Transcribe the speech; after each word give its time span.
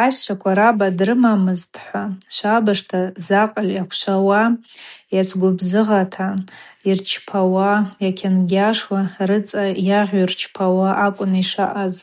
Айщчваква 0.00 0.50
раба 0.58 0.86
дрымамызтӏхӏва 0.98 2.04
швабыжта 2.34 3.00
закъыль 3.26 3.74
аквшвауа, 3.82 4.42
йацгвыбзыгъата, 5.14 6.28
йырчпауала 6.86 7.86
йайкьангьашуа, 8.02 9.00
рыцӏа 9.28 9.64
йагъьу 9.90 10.28
рчпауа 10.30 10.90
акӏвын 11.06 11.32
йшаъаз. 11.42 11.94